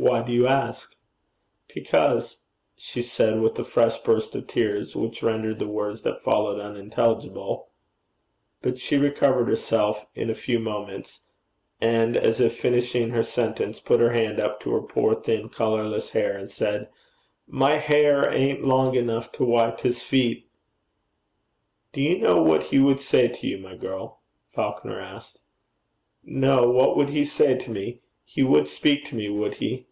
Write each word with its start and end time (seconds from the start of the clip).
'Why 0.00 0.22
do 0.22 0.32
you 0.32 0.46
ask?' 0.46 0.94
'Because' 1.74 2.38
she 2.76 3.02
said, 3.02 3.40
with 3.40 3.58
a 3.58 3.64
fresh 3.64 3.98
burst 3.98 4.32
of 4.36 4.46
tears, 4.46 4.94
which 4.94 5.24
rendered 5.24 5.58
the 5.58 5.66
words 5.66 6.02
that 6.04 6.22
followed 6.22 6.60
unintelligible. 6.60 7.70
But 8.62 8.78
she 8.78 8.96
recovered 8.96 9.48
herself 9.48 10.06
in 10.14 10.30
a 10.30 10.36
few 10.36 10.60
moments, 10.60 11.22
and, 11.80 12.16
as 12.16 12.40
if 12.40 12.54
finishing 12.56 13.10
her 13.10 13.24
sentence, 13.24 13.80
put 13.80 13.98
her 13.98 14.12
hand 14.12 14.38
up 14.38 14.60
to 14.60 14.70
her 14.74 14.82
poor, 14.82 15.16
thin, 15.16 15.48
colourless 15.48 16.10
hair, 16.12 16.36
and 16.38 16.48
said, 16.48 16.88
'My 17.48 17.78
hair 17.78 18.32
ain't 18.32 18.64
long 18.64 18.94
enough 18.94 19.32
to 19.32 19.44
wipe 19.44 19.80
his 19.80 20.00
feet.' 20.00 20.48
'Do 21.92 22.00
you 22.00 22.18
know 22.18 22.40
what 22.40 22.66
he 22.66 22.78
would 22.78 23.00
say 23.00 23.26
to 23.26 23.46
you, 23.48 23.58
my 23.58 23.74
girl?' 23.74 24.20
Falconer 24.52 25.00
asked. 25.00 25.40
'No. 26.22 26.70
What 26.70 26.96
would 26.96 27.08
he 27.08 27.24
say 27.24 27.56
to 27.58 27.70
me? 27.72 28.00
He 28.24 28.44
would 28.44 28.68
speak 28.68 29.04
to 29.06 29.16
me, 29.16 29.28
would 29.30 29.54
he?' 29.54 29.86